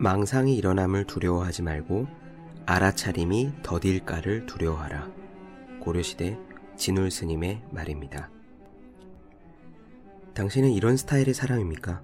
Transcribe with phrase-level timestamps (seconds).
[0.00, 2.06] 망상이 일어남을 두려워하지 말고
[2.66, 5.10] 알아차림이 더딜까를 두려워하라.
[5.80, 6.38] 고려시대
[6.76, 8.30] 진울 스님의 말입니다.
[10.34, 12.00] 당신은 이런 스타일의 사람입니까?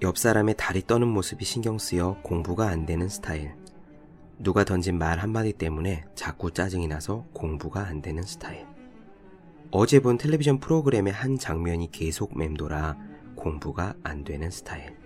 [0.00, 3.54] 옆 사람의 다리 떠는 모습이 신경 쓰여 공부가 안 되는 스타일.
[4.38, 8.66] 누가 던진 말 한마디 때문에 자꾸 짜증이 나서 공부가 안 되는 스타일.
[9.70, 12.96] 어제 본 텔레비전 프로그램의 한 장면이 계속 맴돌아
[13.36, 15.03] 공부가 안 되는 스타일.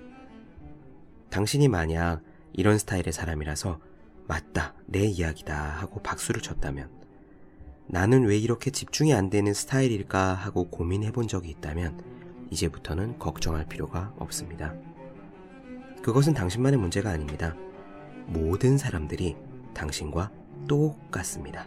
[1.30, 3.78] 당신이 만약 이런 스타일의 사람이라서
[4.26, 6.90] 맞다, 내 이야기다 하고 박수를 쳤다면
[7.86, 12.02] 나는 왜 이렇게 집중이 안 되는 스타일일까 하고 고민해 본 적이 있다면
[12.50, 14.74] 이제부터는 걱정할 필요가 없습니다.
[16.02, 17.54] 그것은 당신만의 문제가 아닙니다.
[18.26, 19.36] 모든 사람들이
[19.74, 20.30] 당신과
[20.68, 21.66] 똑같습니다.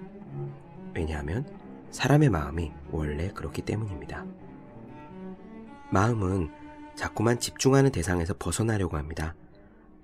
[0.94, 1.46] 왜냐하면
[1.90, 4.26] 사람의 마음이 원래 그렇기 때문입니다.
[5.92, 6.52] 마음은
[6.96, 9.36] 자꾸만 집중하는 대상에서 벗어나려고 합니다.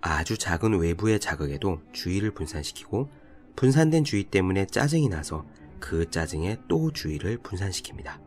[0.02, 3.10] 아주 작은 외부의 자극에도 주의를 분산시키고
[3.56, 5.46] 분산된 주의 때문에 짜증이 나서
[5.80, 8.20] 그 짜증에 또 주의를 분산시킵니다.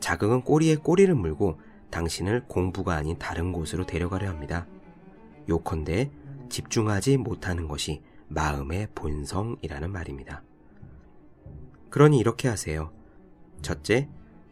[0.00, 1.58] 자극은 꼬리에 꼬리를 물고
[1.90, 4.66] 당신을 공부가 아닌 다른 곳으로 데려가려 합니다.
[5.48, 6.10] 요컨대
[6.48, 10.42] 집중하지 못하는 것이 마음의 본성이라는 말입니다.
[11.90, 12.92] 그러니 이렇게 하세요.
[13.62, 14.08] 첫째,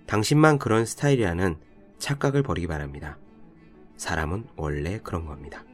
[0.06, 1.56] 당신만 그런 스타일이라는
[1.98, 3.18] 착각을 버리기 바랍니다.
[3.96, 5.64] 사람은 원래 그런 겁니다.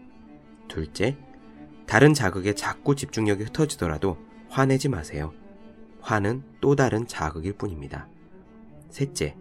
[0.68, 1.16] 둘째,
[1.86, 5.32] 다른 자극에 자꾸 집중력이 흩어지더라도 화내지 마세요.
[6.00, 8.08] 화는 또 다른 자극일 뿐입니다.
[8.90, 9.36] 셋째,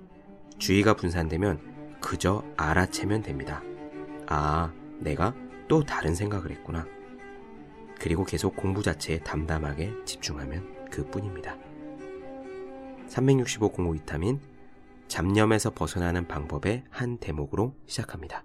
[0.57, 3.61] 주의가 분산되면 그저 알아채면 됩니다.
[4.27, 5.33] 아, 내가
[5.67, 6.85] 또 다른 생각을 했구나.
[7.99, 11.57] 그리고 계속 공부 자체에 담담하게 집중하면 그 뿐입니다.
[13.07, 14.39] 365 공부 비타민
[15.07, 18.43] 잡념에서 벗어나는 방법의 한 대목으로 시작합니다.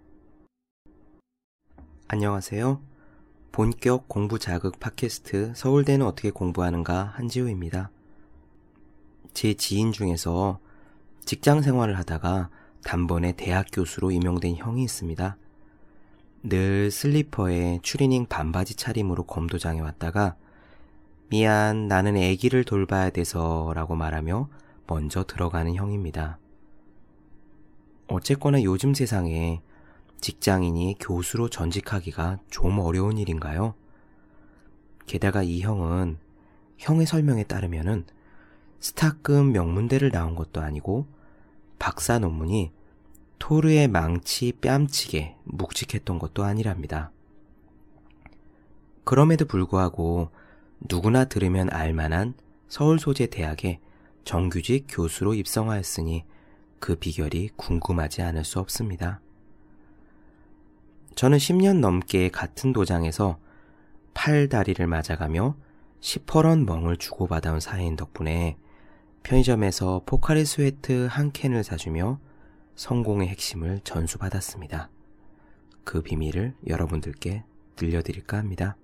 [2.15, 2.79] 안녕하세요.
[3.53, 7.91] 본격 공부 자극 팟캐스트 서울대는 어떻게 공부하는가 한지호입니다.
[9.33, 10.59] 제 지인 중에서
[11.25, 12.51] 직장 생활을 하다가
[12.85, 15.39] 단번에 대학 교수로 임용된 형이 있습니다.
[16.43, 20.37] 늘 슬리퍼에 추리닝 반바지 차림으로 검도장에 왔다가
[21.31, 24.51] 미안, 나는 애기를 돌봐야 돼서 라고 말하며
[24.87, 26.39] 먼저 들어가는 형입니다.
[28.07, 29.63] 어쨌거나 요즘 세상에
[30.23, 33.75] 직장인이 교수로 전직하기가 좀 어려운 일인가요?
[35.05, 36.17] 게다가 이 형은
[36.79, 38.07] 형의 설명에 따르면은
[38.79, 41.07] 스타급 명문대를 나온 것도 아니고
[41.81, 42.71] 박사 논문이
[43.41, 47.11] 토르의 망치 뺨치게 묵직했던 것도 아니랍니다.
[49.03, 50.31] 그럼에도 불구하고
[50.89, 52.35] 누구나 들으면 알만한
[52.69, 53.81] 서울 소재 대학에
[54.23, 56.25] 정규직 교수로 입성하였으니
[56.79, 59.21] 그 비결이 궁금하지 않을 수 없습니다.
[61.15, 63.39] 저는 10년 넘게 같은 도장에서
[64.15, 65.57] 팔 다리를 맞아가며
[66.01, 68.57] 시퍼런 멍을 주고받아온 사이인 덕분에
[69.23, 72.19] 편의점에서 포카리 스웨트 한 캔을 사주며
[72.75, 74.91] 성공의 핵심을 전수받았습니다.
[75.85, 77.45] 그 비밀을 여러분들께
[77.77, 78.77] 들려드릴까 합니다.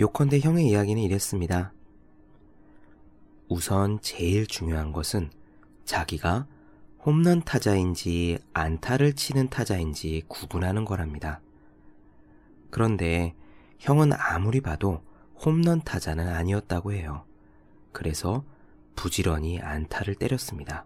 [0.00, 1.72] 요컨대 형의 이야기는 이랬습니다.
[3.48, 5.30] 우선 제일 중요한 것은
[5.84, 6.46] 자기가
[7.06, 11.40] 홈런 타자인지 안타를 치는 타자인지 구분하는 거랍니다.
[12.70, 13.34] 그런데
[13.78, 15.02] 형은 아무리 봐도
[15.36, 17.24] 홈런 타자는 아니었다고 해요.
[17.92, 18.44] 그래서
[18.96, 20.84] 부지런히 안타를 때렸습니다.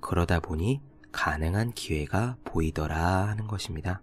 [0.00, 0.82] 그러다 보니
[1.12, 4.02] 가능한 기회가 보이더라 하는 것입니다.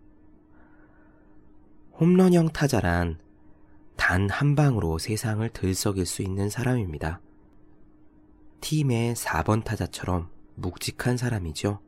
[1.99, 3.19] 홈런형 타자란
[3.95, 7.19] 단 한 방으로 세상을 들썩일 수 있는 사람입니다.
[8.61, 10.29] 팀의 4번 타자처럼
[10.59, 11.79] 묵직한 사람이죠.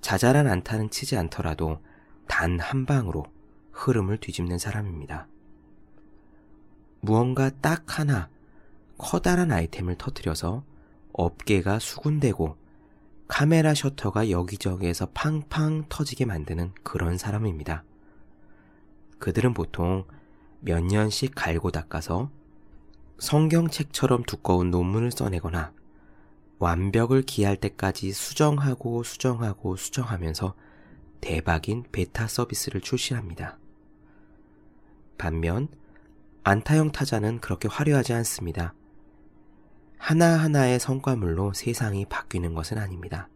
[0.00, 1.80] 자잘한 안타는 치지 않더라도
[2.26, 3.24] 단 한 방으로
[3.72, 5.26] 흐름을 뒤집는 사람입니다.
[7.00, 8.28] 무언가 딱 하나
[8.98, 10.64] 커다란 아이템을 터뜨려서
[11.12, 12.56] 업계가 수군되고
[13.26, 17.84] 카메라 셔터가 여기저기에서 팡팡 터지게 만드는 그런 사람입니다.
[19.18, 20.04] 그들은 보통
[20.60, 22.30] 몇 년씩 갈고 닦아서
[23.18, 25.72] 성경책처럼 두꺼운 논문을 써내거나
[26.60, 30.54] 완벽을 기할 때까지 수정하고 수정하고 수정하면서
[31.22, 33.58] 대박인 베타 서비스를 출시합니다.
[35.16, 35.68] 반면
[36.44, 38.74] 안타형 타자는 그렇게 화려하지 않습니다.
[39.96, 43.30] 하나하나의 성과물로 세상이 바뀌는 것은 아닙니다.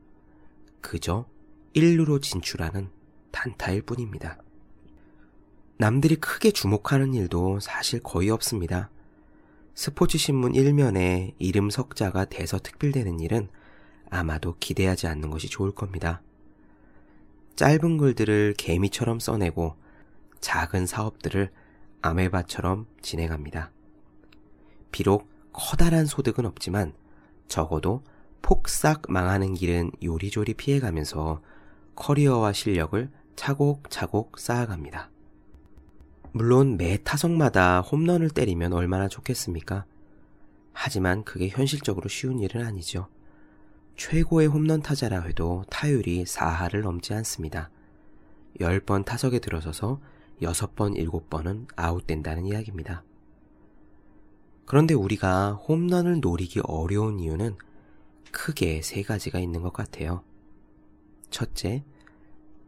[0.82, 1.26] 그저
[1.72, 2.90] 일루로 진출하는
[3.32, 4.38] 단타일 뿐입니다.
[5.78, 8.90] 남들이 크게 주목하는 일도 사실 거의 없습니다.
[9.74, 13.48] 스포츠 신문 일면에 이름 석자가 대서 특필되는 일은
[14.08, 16.22] 아마도 기대하지 않는 것이 좋을 겁니다.
[17.56, 19.74] 짧은 글들을 개미처럼 써내고
[20.40, 21.50] 작은 사업들을
[22.02, 23.72] 아메바처럼 진행합니다.
[24.92, 26.92] 비록 커다란 소득은 없지만
[27.48, 28.04] 적어도
[28.42, 31.42] 폭삭 망하는 길은 요리조리 피해가면서
[31.96, 35.10] 커리어와 실력을 차곡차곡 쌓아갑니다.
[36.36, 39.84] 물론 매 타석마다 홈런을 때리면 얼마나 좋겠습니까?
[40.72, 43.06] 하지만 그게 현실적으로 쉬운 일은 아니죠.
[43.94, 47.70] 최고의 홈런 타자라 해도 타율이 4하를 넘지 않습니다.
[48.58, 50.00] 10번 타석에 들어서서
[50.42, 53.04] 6번, 7번은 아웃된다는 이야기입니다.
[54.66, 57.56] 그런데 우리가 홈런을 노리기 어려운 이유는
[58.32, 60.24] 크게 세 가지가 있는 것 같아요.
[61.30, 61.84] 첫째,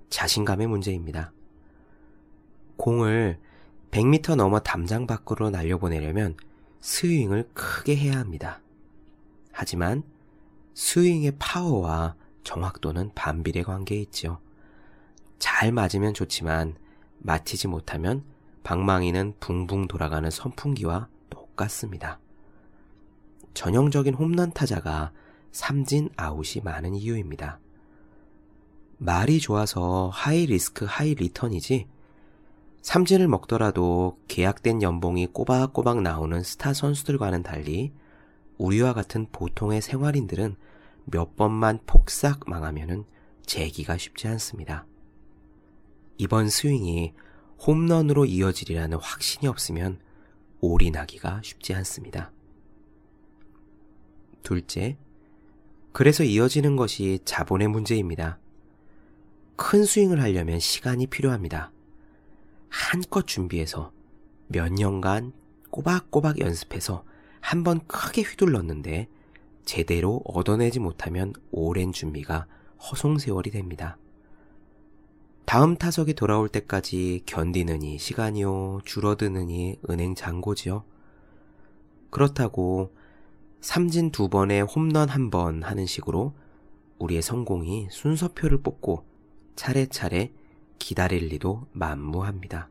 [0.09, 1.33] 자신감의 문제입니다.
[2.77, 3.41] 공을
[3.91, 6.37] 100m 넘어 담장 밖으로 날려보내려면
[6.81, 8.61] 스윙을 크게 해야 합니다.
[9.53, 10.03] 하지만
[10.75, 14.39] 스윙의 파워와 정확도는 반비례 관계에 있죠.
[15.39, 16.77] 잘 맞으면 좋지만
[17.19, 18.23] 맞히지 못하면
[18.63, 22.21] 방망이는 붕붕 돌아가는 선풍기와 똑같습니다.
[23.55, 25.13] 전형적인 홈런 타자가
[25.53, 27.59] 삼진 아웃이 많은 이유입니다.
[28.99, 31.87] 말이 좋아서 high risk high return이지
[32.87, 37.93] 삼진을 먹더라도 계약된 연봉이 꼬박꼬박 나오는 스타 선수들과는 달리
[38.59, 40.55] 우리와 같은 보통의 생활인들은
[41.07, 43.05] 몇 번만 폭삭 망하면은
[43.45, 44.87] 재기가 쉽지 않습니다.
[46.17, 47.13] 이번 스윙이
[47.67, 49.99] 홈런으로 이어지리라는 확신이 없으면
[50.61, 52.31] 올인하기가 쉽지 않습니다.
[54.45, 54.97] 둘째,
[55.91, 58.39] 그래서 이어지는 것이 자본의 문제입니다.
[59.57, 61.73] 큰 스윙을 하려면 시간이 필요합니다.
[62.77, 63.91] 한껏 준비해서
[64.49, 65.33] 몇 년간
[65.71, 67.05] 꼬박꼬박 연습해서
[67.41, 69.09] 한 번 크게 휘둘렀는데
[69.65, 72.47] 제대로 얻어내지 못하면 오랜 준비가
[72.79, 73.97] 허송세월이 됩니다.
[75.47, 80.85] 다음 타석에 돌아올 때까지 견디느니 시간이요, 줄어드느니 은행 잔고지요.
[82.11, 82.95] 그렇다고
[83.61, 86.35] 삼진 두 번에 홈런 한 번 하는 식으로
[86.99, 89.05] 우리의 성공이 순서표를 뽑고
[89.55, 90.33] 차례차례
[90.79, 92.69] 기다릴 리도 만무합니다.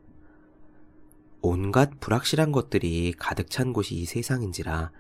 [1.41, 4.91] 온갖 불확실한 것들이 가득 찬 곳이 이 세상인지라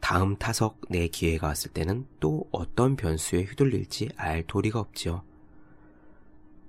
[0.00, 5.22] 다음 타석 내 기회가 왔을 때는 또 어떤 변수에 휘둘릴지 알 도리가 없지요.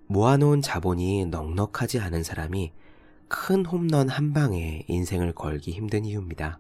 [0.08, 2.72] 모아놓은 자본이 넉넉하지 않은 사람이
[3.28, 6.60] 큰 홈런 한 방에 인생을 걸기 힘든 이유입니다.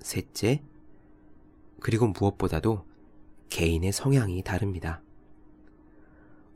[0.00, 0.62] 셋째,
[1.80, 2.84] 그리고 무엇보다도
[3.50, 5.00] 개인의 성향이 다릅니다.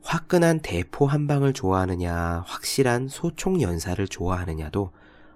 [0.07, 4.91] 화끈한 대포 한 방을 좋아하느냐, 확실한 소총 연사를 좋아하느냐도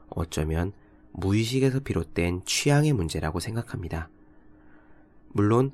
[0.10, 0.72] 어쩌면
[1.12, 4.08] 무의식에서 비롯된 취향의 문제라고 생각합니다.
[5.28, 5.74] 물론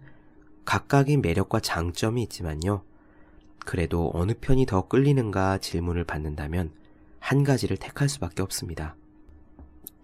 [0.66, 2.82] 각각의 매력과 장점이 있지만요.
[3.60, 6.72] 그래도 어느 편이 더 끌리는가 질문을 받는다면
[7.20, 8.96] 한 가지를 택할 수밖에 없습니다.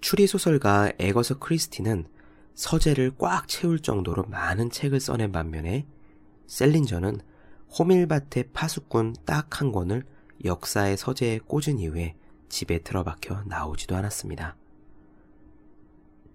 [0.01, 2.05] 추리소설가 에거서 크리스티는
[2.53, 5.87] 서재를 꽉 채울 정도로 많은 책을 써낸 반면에
[6.45, 7.21] 셀린저는
[7.77, 10.03] 호밀밭의 파수꾼 딱 한 권을
[10.45, 12.15] 역사의 서재에 꽂은 이후에
[12.49, 14.55] 집에 틀어박혀 나오지도 않았습니다.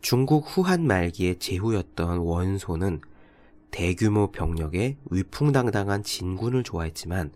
[0.01, 3.01] 중국 후한 말기의 제후였던 원소는
[3.71, 7.33] 대규모 병력의 위풍당당한 진군을 좋아했지만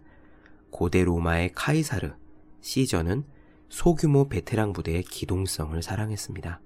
[0.71, 2.13] 고대 로마의 카이사르,
[2.61, 3.25] 시저는
[3.69, 6.61] 소규모 베테랑 부대의 기동성을 사랑했습니다.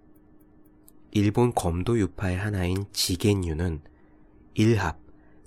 [1.13, 3.81] 일본 검도 유파의 하나인 지겐유는
[4.55, 4.99] 일합,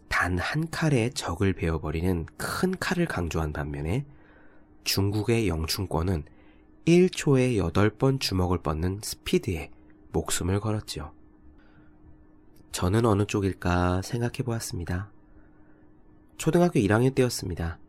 [0.09, 4.05] 단 한 칼에 적을 베어버리는 큰 칼을 강조한 반면에
[4.83, 6.25] 중국의 영춘권은
[6.85, 9.71] 1초에 8번 주먹을 뻗는 스피드에
[10.11, 11.13] 목숨을 걸었지요.
[12.71, 15.11] 저는 어느 쪽일까 생각해 보았습니다.
[16.37, 17.79] 초등학교 1학년 때였습니다.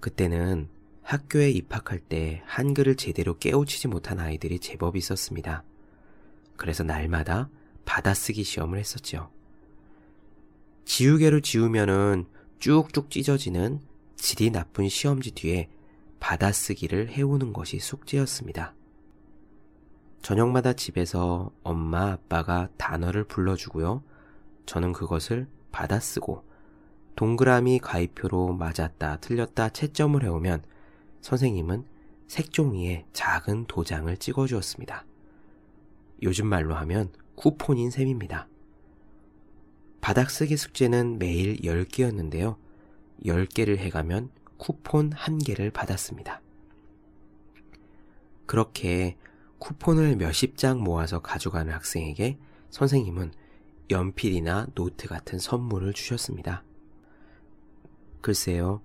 [0.00, 0.68] 그때는
[1.02, 5.62] 학교에 입학할 때 한글을 제대로 깨우치지 못한 아이들이 제법 있었습니다.
[6.56, 7.48] 그래서 날마다
[7.84, 9.30] 받아쓰기 시험을 했었죠.
[10.86, 12.26] 지우개로 지우면은
[12.60, 13.80] 쭉쭉 찢어지는
[14.14, 15.68] 질이 나쁜 시험지 뒤에
[16.20, 18.72] 받아쓰기를 해오는 것이 숙제였습니다.
[20.22, 24.02] 저녁마다 집에서 엄마 아빠가 단어를 불러주고요.
[24.64, 26.44] 저는 그것을 받아쓰고
[27.16, 30.62] 동그라미 가위표로 맞았다 틀렸다 채점을 해오면
[31.20, 31.84] 선생님은
[32.28, 35.04] 색종이에 작은 도장을 찍어주었습니다.
[36.22, 38.48] 요즘 말로 하면 쿠폰인 셈입니다.
[40.06, 42.58] 바닥쓰기 숙제는 매일 10개였는데요.
[43.24, 46.42] 10개를 해가면 쿠폰 1개를 받았습니다.
[48.46, 49.16] 그렇게
[49.58, 52.38] 쿠폰을 몇십 장 모아서 가져가는 학생에게
[52.70, 53.32] 선생님은
[53.90, 56.62] 연필이나 노트 같은 선물을 주셨습니다.
[58.20, 58.82] 글쎄요,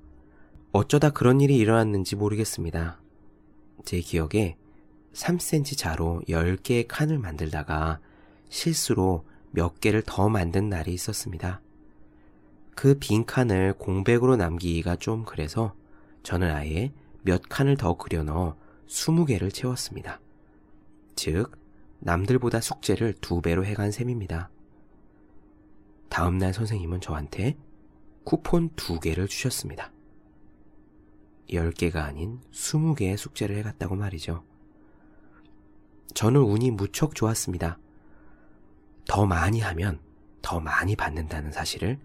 [0.72, 3.00] 어쩌다 그런 일이 일어났는지 모르겠습니다.
[3.86, 4.58] 제 기억에
[5.13, 8.00] 3cm 자로 10개의 칸을 만들다가
[8.50, 11.62] 실수로 몇 개를 더 만든 날이 있었습니다.
[12.75, 15.75] 그 빈 칸을 공백으로 남기기가 좀 그래서
[16.24, 16.91] 저는 아예
[17.22, 18.55] 몇 칸을 더 그려 넣어
[18.88, 20.20] 20개를 채웠습니다.
[21.15, 21.51] 즉,
[22.00, 24.50] 남들보다 숙제를 두 배로 해간 셈입니다.
[26.10, 27.58] 다음날 선생님은 저한테
[28.24, 29.91] 쿠폰 두 개를 주셨습니다.
[31.50, 34.43] 10개가 아닌 20개의 숙제를 해갔다고 말이죠.
[36.13, 37.77] 저는 운이 무척 좋았습니다.
[39.12, 40.00] 더 많이 하면
[40.41, 42.00] 더 많이 받는다는 사실을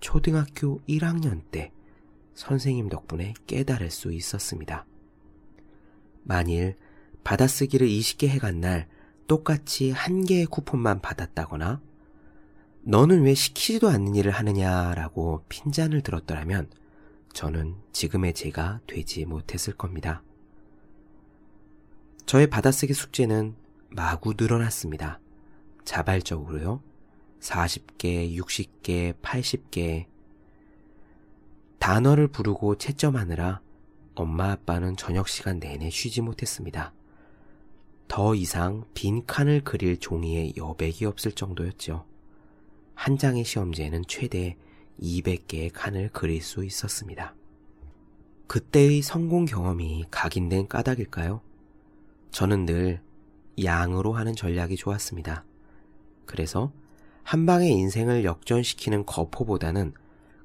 [0.00, 1.72] 초등학교 1학년 때
[2.34, 4.84] 선생님 덕분에 깨달을 수 있었습니다.
[6.22, 6.76] 만일
[7.24, 8.88] 받아쓰기를 20개 해간 날
[9.26, 11.80] 똑같이 한 개의 쿠폰만 받았다거나
[12.82, 16.68] 너는 왜 시키지도 않는 일을 하느냐라고 핀잔을 들었더라면
[17.32, 20.22] 저는 지금의 제가 되지 못했을 겁니다.
[22.26, 23.54] 저의 받아쓰기 숙제는
[23.88, 25.20] 마구 늘어났습니다.
[25.84, 26.82] 자발적으로요.
[27.40, 30.06] 40개, 60개, 80개.
[31.78, 33.60] 단어를 부르고 채점하느라
[34.14, 36.92] 엄마 아빠는 저녁 시간 내내 쉬지 못했습니다.
[38.08, 42.06] 더 이상 빈 칸을 그릴 종이에 여백이 없을 정도였죠.
[42.94, 44.56] 한 장의 시험지에는 최대
[45.00, 47.34] 200개의 칸을 그릴 수 있었습니다.
[48.46, 51.40] 그때의 성공 경험이 각인된 까닭일까요?
[52.30, 53.02] 저는 늘
[53.62, 55.44] 양으로 하는 전략이 좋았습니다.
[56.26, 56.72] 그래서
[57.22, 59.94] 한 방의 인생을 역전시키는 거포보다는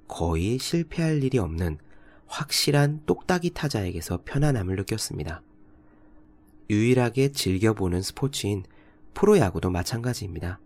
[0.07, 1.77] 거의 실패할 일이 없는
[2.27, 5.41] 확실한 똑딱이 타자에게서 편안함을 느꼈습니다.
[6.69, 8.63] 유일하게 즐겨보는 스포츠인
[9.13, 10.59] 프로야구도 마찬가지입니다.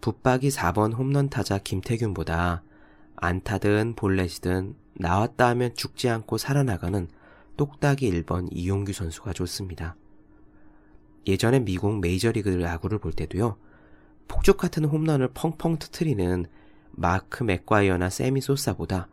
[0.00, 2.62] 붙박이 4번 홈런 타자 김태균보다
[3.16, 7.08] 안타든 볼넷이든 나왔다 하면 죽지 않고 살아나가는
[7.56, 9.96] 똑딱이 1번 이용규 선수가 좋습니다.
[11.26, 13.56] 예전에 미국 메이저리그 야구를 볼 때도요.
[14.28, 16.46] 폭죽 같은 홈런을 펑펑 터트리는
[16.92, 19.08] 마크 맥과이어나 세미 소사보다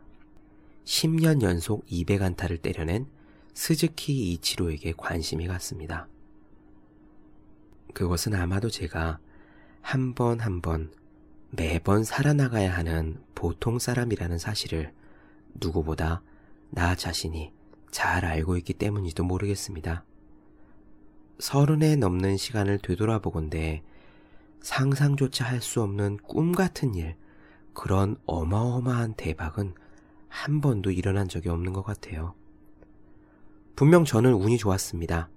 [0.84, 3.06] 10년 연속 200안타를 때려낸
[3.54, 6.08] 스즈키 이치로에게 관심이 갔습니다.
[7.94, 9.18] 그것은 아마도 제가
[9.82, 10.90] 한 번 한 번
[11.50, 14.92] 매번 살아나가야 하는 보통 사람이라는 사실을
[15.54, 16.22] 누구보다
[16.70, 17.52] 나 자신이
[17.92, 20.04] 잘 알고 있기 때문이도 모르겠습니다.
[21.38, 23.82] 서른에 넘는 시간을 되돌아보건대
[24.64, 27.16] 상상조차 할 수 없는 꿈 같은 일,
[27.74, 29.74] 그런 어마어마한 대박은
[30.28, 32.34] 한 번도 일어난 적이 없는 것 같아요.
[33.76, 35.28] 분명 저는 운이 좋았습니다.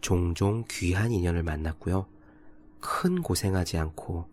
[0.00, 2.06] 종종 귀한 인연을 만났고요.
[2.80, 4.26] 큰 고생하지 않고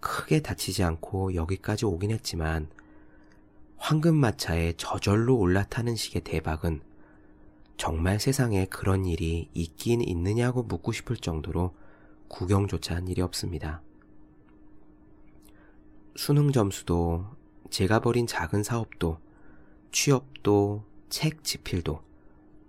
[0.00, 2.68] 크게 다치지 않고 여기까지 오긴 했지만
[3.78, 6.82] 황금마차에 저절로 올라타는 식의 대박은
[7.78, 11.74] 정말 세상에 그런 일이 있긴 있느냐고 묻고 싶을 정도로
[12.28, 13.82] 구경조차 한 일이 없습니다.
[16.16, 17.26] 수능 점수도
[17.70, 19.18] 제가 벌인 작은 사업도
[19.92, 22.02] 취업도 책 지필도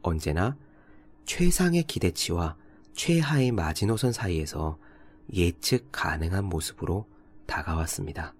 [0.01, 0.57] 언제나
[1.25, 2.55] 최상의 기대치와
[2.93, 4.77] 최하의 마지노선 사이에서
[5.33, 7.05] 예측 가능한 모습으로
[7.45, 8.33] 다가왔습니다.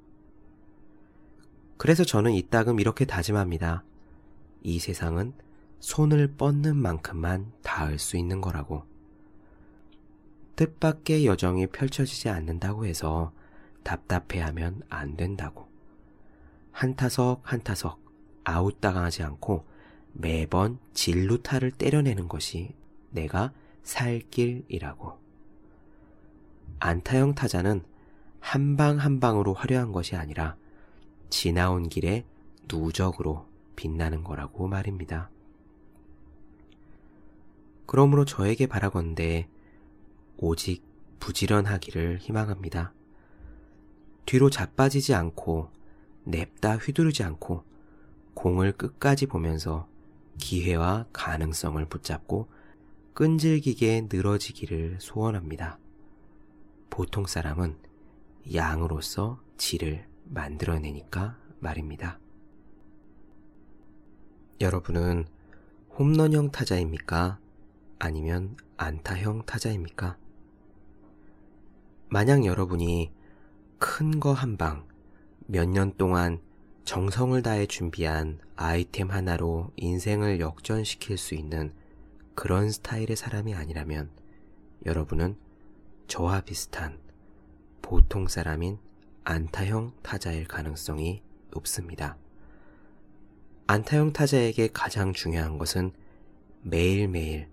[1.77, 3.83] 그래서 저는 이따금 이렇게 다짐합니다.
[4.63, 5.33] 이 세상은
[5.79, 8.83] 손을 뻗는 만큼만 닿을 수 있는 거라고.
[10.57, 13.31] 뜻밖의 여정이 펼쳐지지 않는다고 해서
[13.83, 15.67] 답답해하면 안 된다고.
[16.71, 17.99] 한 타석 한 타석
[18.43, 19.65] 아웃당하지 않고
[20.13, 22.75] 매번 진루타를 때려내는 것이
[23.11, 25.17] 내가 살 길이라고.
[26.79, 27.83] 안타형 타자는
[28.39, 30.55] 한 방 한 방으로 화려한 것이 아니라
[31.29, 32.25] 지나온 길에
[32.71, 33.45] 누적으로
[33.75, 35.29] 빛나는 거라고 말입니다.
[37.85, 39.47] 그러므로 저에게 바라건대
[40.37, 40.83] 오직
[41.19, 42.93] 부지런하기를 희망합니다.
[44.25, 45.69] 뒤로 자빠지지 않고
[46.25, 47.63] 냅다 휘두르지 않고
[48.33, 49.87] 공을 끝까지 보면서
[50.37, 52.49] 기회와 가능성을 붙잡고
[53.13, 55.79] 끈질기게 늘어지기를 소원합니다.
[56.89, 57.77] 보통 사람은
[58.53, 62.19] 양으로서 질을 만들어내니까 말입니다.
[64.61, 65.25] 여러분은
[65.97, 67.39] 홈런형 타자입니까?
[67.99, 70.17] 아니면 안타형 타자입니까?
[72.09, 73.11] 만약 여러분이
[73.79, 74.87] 큰 거 한 방,
[75.45, 76.39] 몇 년 동안
[76.85, 81.73] 정성을 다해 준비한 아이템 하나로 인생을 역전시킬 수 있는
[82.33, 84.09] 그런 스타일의 사람이 아니라면
[84.85, 85.37] 여러분은
[86.07, 86.97] 저와 비슷한
[87.81, 88.79] 보통 사람인
[89.25, 91.21] 안타형 타자일 가능성이
[91.51, 92.17] 높습니다.
[93.67, 95.91] 안타형 타자에게 가장 중요한 것은
[96.61, 97.49] 매일매일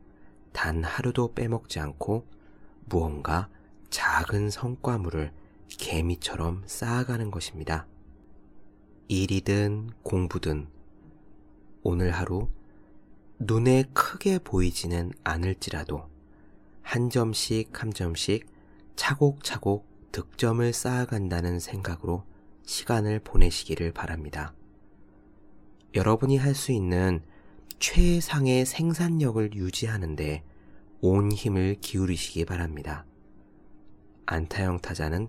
[0.53, 2.25] 단 하루도 빼먹지 않고
[2.85, 3.49] 무언가
[3.95, 5.33] 작은 성과물을
[5.69, 7.87] 개미처럼 쌓아가는 것입니다.
[9.07, 10.67] 일이든 공부든
[11.85, 12.49] 오늘 하루
[13.39, 16.11] 눈에 크게 보이지는 않을지라도
[16.83, 18.49] 한 점씩 한 점씩
[18.97, 22.25] 차곡차곡 득점을 쌓아간다는 생각으로
[22.65, 24.55] 시간을 보내시기를 바랍니다.
[25.95, 27.23] 여러분이 할 수 있는
[27.79, 30.43] 최상의 생산력을 유지하는데
[31.01, 33.05] 온 힘을 기울이시기 바랍니다.
[34.27, 35.29] 안타형 타자는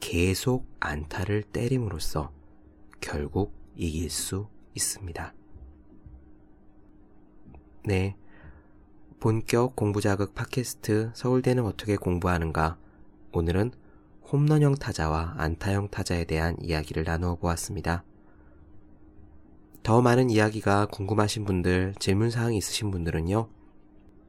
[0.00, 2.32] 계속 안타를 때림으로써
[3.00, 5.34] 결국 이길 수 있습니다.
[7.84, 8.16] 네.
[9.20, 12.76] 본격 공부자극 팟캐스트 서울대는 어떻게 공부하는가?
[13.32, 13.72] 오늘은
[14.30, 18.04] 홈런형 타자와 안타형 타자에 대한 이야기를 나누어 보았습니다.
[19.82, 23.48] 더 많은 이야기가 궁금하신 분들, 질문사항이 있으신 분들은요,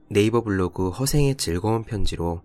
[0.10, 2.42] 네이버 블로그 허생의 즐거운 편지로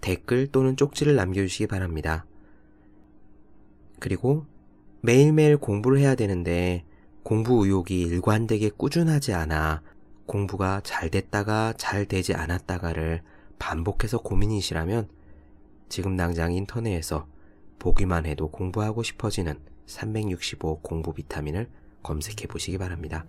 [0.00, 2.26] 댓글 또는 쪽지를 남겨주시기 바랍니다.
[4.00, 4.46] 그리고
[5.00, 6.84] 매일매일 공부를 해야 되는데
[7.22, 9.82] 공부 의욕이 일관되게 꾸준하지 않아
[10.26, 13.22] 공부가 잘 됐다가 잘 되지 않았다가를
[13.58, 15.08] 반복해서 고민이시라면
[15.88, 17.26] 지금 당장 인터넷에서
[17.78, 21.68] 보기만 해도 공부하고 싶어지는 365 공부 비타민을
[22.02, 23.26] 검색해 보시기 바랍니다.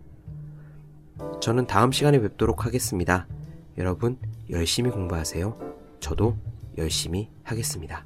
[1.41, 3.27] 저는 다음 시간에 뵙도록 하겠습니다.
[3.77, 4.17] 여러분
[4.50, 5.57] 열심히 공부하세요.
[6.00, 6.38] 저도
[6.77, 8.05] 열심히 하겠습니다.